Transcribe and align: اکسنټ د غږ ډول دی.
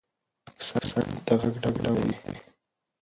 اکسنټ 0.49 1.13
د 1.25 1.27
غږ 1.39 1.55
ډول 1.83 1.99
دی. 2.23 2.35